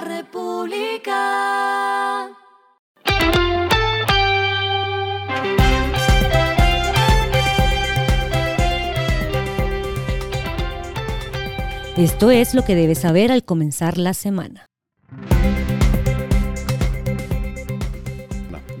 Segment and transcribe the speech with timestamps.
[0.00, 1.16] la República.
[11.96, 14.64] Esto es lo que debes saber al comenzar la semana.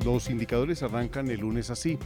[0.04, 1.98] Los indicadores arrancan el lunes así.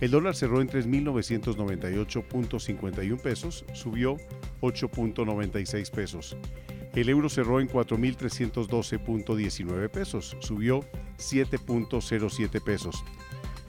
[0.00, 4.16] El dólar cerró en 3.998.51 pesos, subió
[4.60, 6.36] 8.96 pesos.
[6.94, 10.80] El euro cerró en 4.312.19 pesos, subió
[11.16, 13.02] 7.07 pesos.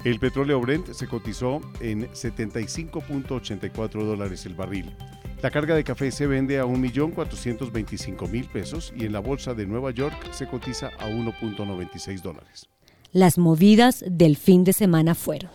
[0.04, 4.94] El petróleo Brent se cotizó en 75.84 dólares el barril.
[5.42, 9.92] La carga de café se vende a 1.425.000 pesos y en la bolsa de Nueva
[9.92, 12.68] York se cotiza a 1.96 dólares.
[13.14, 15.52] Las movidas del fin de semana fueron.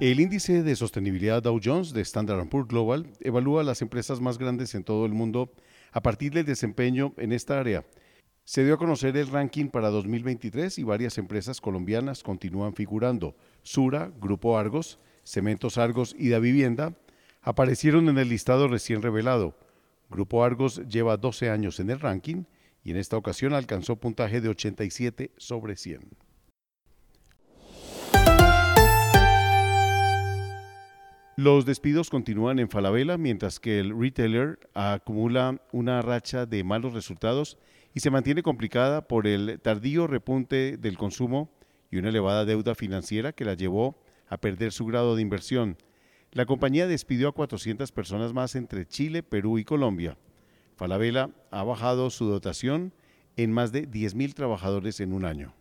[0.00, 4.76] El índice de sostenibilidad Dow Jones de Standard Poor's Global evalúa las empresas más grandes
[4.76, 5.52] en todo el mundo
[5.90, 7.84] a partir del desempeño en esta área.
[8.44, 13.34] Se dio a conocer el ranking para 2023 y varias empresas colombianas continúan figurando.
[13.62, 16.94] Sura, Grupo Argos, Cementos Argos y Da Vivienda
[17.42, 19.58] aparecieron en el listado recién revelado.
[20.10, 22.44] Grupo Argos lleva 12 años en el ranking
[22.84, 26.27] y en esta ocasión alcanzó puntaje de 87 sobre 100.
[31.38, 37.58] Los despidos continúan en Falabella mientras que el retailer acumula una racha de malos resultados
[37.94, 41.48] y se mantiene complicada por el tardío repunte del consumo
[41.92, 45.76] y una elevada deuda financiera que la llevó a perder su grado de inversión.
[46.32, 50.18] La compañía despidió a 400 personas más entre Chile, Perú y Colombia.
[50.74, 52.92] Falabella ha bajado su dotación
[53.36, 55.54] en más de 10.000 trabajadores en un año.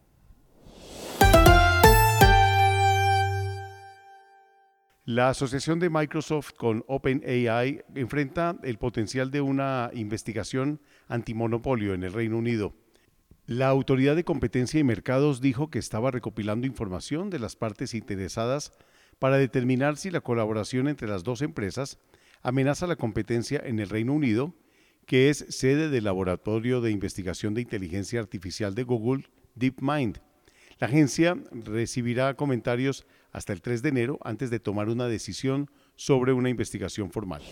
[5.08, 12.12] La asociación de Microsoft con OpenAI enfrenta el potencial de una investigación antimonopolio en el
[12.12, 12.74] Reino Unido.
[13.46, 18.74] La Autoridad de Competencia y Mercados dijo que estaba recopilando información de las partes interesadas
[19.18, 22.00] para determinar si la colaboración entre las dos empresas
[22.42, 24.56] amenaza la competencia en el Reino Unido,
[25.06, 29.24] que es sede del Laboratorio de Investigación de Inteligencia Artificial de Google,
[29.56, 30.20] DeepMind.
[30.80, 36.34] La agencia recibirá comentarios hasta el 3 de enero antes de tomar una decisión sobre
[36.34, 37.44] una investigación formal.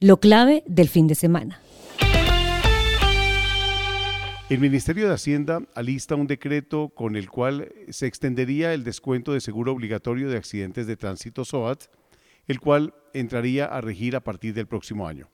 [0.00, 1.60] Lo clave del fin de semana.
[4.50, 9.40] El Ministerio de Hacienda alista un decreto con el cual se extendería el descuento de
[9.40, 11.84] seguro obligatorio de accidentes de tránsito SOAT,
[12.48, 15.30] el cual entraría a regir a partir del próximo año.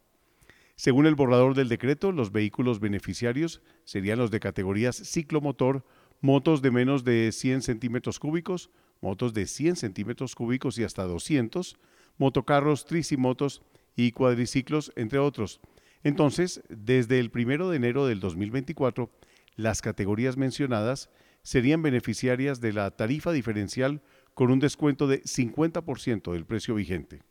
[0.77, 5.85] Según el borrador del decreto, los vehículos beneficiarios serían los de categorías ciclomotor,
[6.21, 8.71] motos de menos de 100 centímetros cúbicos,
[9.01, 11.77] motos de 100 centímetros cúbicos y hasta 200,
[12.17, 13.63] motocarros, tricimotos
[13.97, 15.61] y cuadriciclos, entre otros,
[16.03, 19.11] entonces, desde el 1 de enero del 2024,
[19.57, 21.11] las categorías mencionadas
[21.43, 24.03] serían beneficiarias de la tarifa diferencial
[24.35, 27.23] con un descuento de 50% del precio vigente.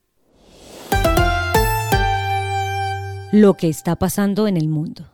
[3.31, 5.09] Lo que está pasando en el mundo.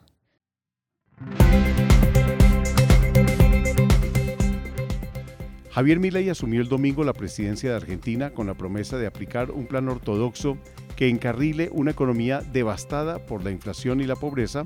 [5.73, 9.65] Javier Milei asumió el domingo la presidencia de Argentina con la promesa de aplicar un
[9.65, 10.55] plan ortodoxo
[10.95, 14.65] que encarrile una economía devastada por la inflación y la pobreza,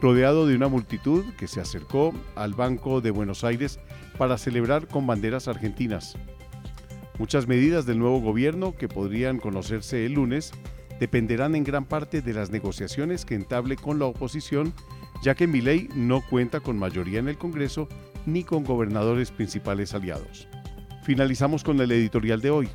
[0.00, 3.78] rodeado de una multitud que se acercó al Banco de Buenos Aires
[4.16, 6.16] para celebrar con banderas argentinas.
[7.18, 10.52] Muchas medidas del nuevo gobierno que podrían conocerse el lunes
[10.98, 14.72] dependerán en gran parte de las negociaciones que entable con la oposición,
[15.22, 17.86] ya que Milei no cuenta con mayoría en el Congreso
[18.32, 20.48] ni con gobernadores principales aliados.
[21.02, 22.68] Finalizamos con el editorial de hoy.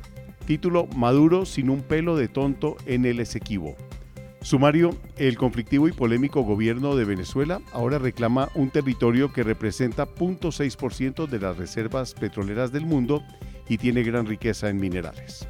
[0.46, 3.76] Título Maduro sin un pelo de tonto en el Esequibo.
[4.42, 11.26] Sumario, el conflictivo y polémico gobierno de Venezuela ahora reclama un territorio que representa 0.6%
[11.26, 13.22] de las reservas petroleras del mundo
[13.68, 15.48] y tiene gran riqueza en minerales.